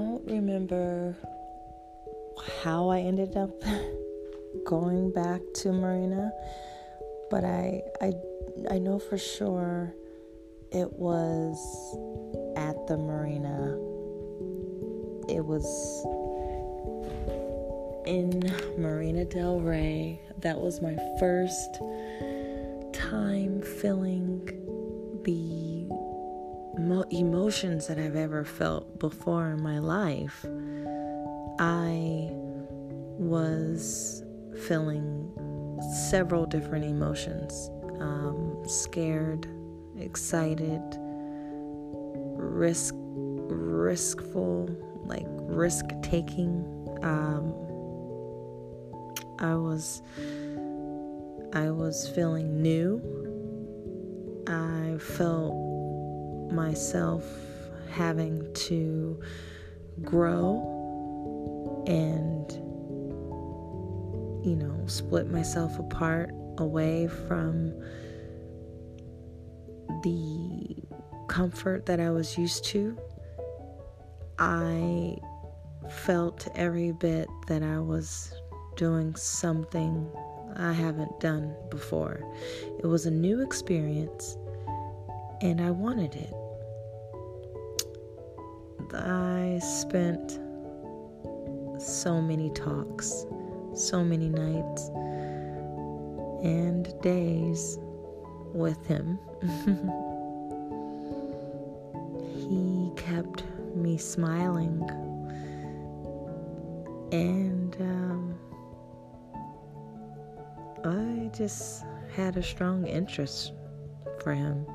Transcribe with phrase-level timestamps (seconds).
[0.00, 1.16] remember
[2.62, 3.50] how I ended up
[4.64, 6.32] going back to Marina,
[7.30, 8.12] but I I
[8.70, 9.94] I know for sure
[10.70, 11.56] it was
[12.56, 13.78] at the marina.
[15.28, 15.64] It was
[18.06, 20.20] in Marina Del Rey.
[20.40, 21.80] That was my first
[22.92, 24.44] time filling
[25.24, 25.71] the
[26.78, 30.44] emotions that I've ever felt before in my life.
[31.58, 32.30] I
[33.18, 34.22] was
[34.66, 35.30] feeling
[36.10, 39.46] several different emotions um, scared,
[39.98, 40.82] excited,
[42.36, 44.74] risk, riskful,
[45.06, 46.64] like risk taking.
[47.02, 47.54] Um,
[49.38, 50.02] I was,
[51.52, 53.00] I was feeling new.
[54.48, 55.71] I felt
[56.52, 57.24] myself
[57.90, 59.20] having to
[60.02, 62.52] grow and
[64.46, 67.72] you know split myself apart away from
[70.02, 70.76] the
[71.28, 72.98] comfort that I was used to.
[74.38, 75.16] I
[75.88, 78.34] felt every bit that I was
[78.76, 80.10] doing something
[80.56, 82.22] I haven't done before.
[82.80, 84.36] It was a new experience
[85.40, 86.34] and I wanted it.
[88.94, 90.38] I spent
[91.78, 93.26] so many talks,
[93.74, 94.90] so many nights
[96.42, 97.78] and days
[98.52, 99.18] with him.
[102.34, 104.82] he kept me smiling,
[107.12, 108.38] and um,
[110.84, 113.52] I just had a strong interest
[114.20, 114.66] for him.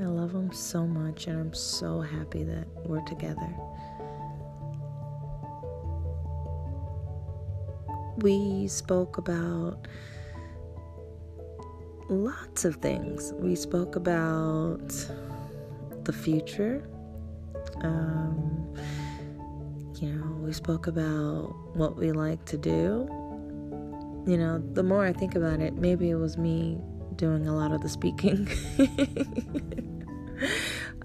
[0.00, 3.52] I love him so much, and I'm so happy that we're together.
[8.18, 9.88] We spoke about
[12.08, 13.32] lots of things.
[13.34, 14.88] We spoke about
[16.04, 16.88] the future.
[17.80, 18.72] Um,
[20.00, 23.08] you know, we spoke about what we like to do.
[24.28, 26.78] You know, the more I think about it, maybe it was me
[27.18, 28.48] doing a lot of the speaking.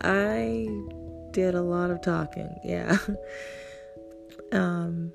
[0.00, 0.68] I
[1.32, 2.98] did a lot of talking, yeah.
[4.52, 5.12] Um,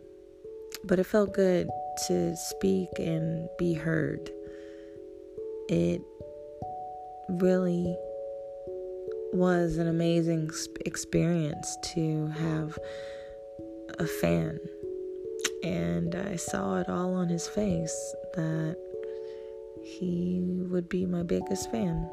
[0.84, 1.70] but it felt good
[2.08, 4.32] to speak and be heard.
[5.70, 6.02] It
[7.30, 7.96] really
[9.34, 10.50] was an amazing
[10.86, 12.80] experience to have
[14.00, 14.60] a fan.
[15.64, 18.78] And I saw it all on his face that
[19.88, 22.08] he would be my biggest fan.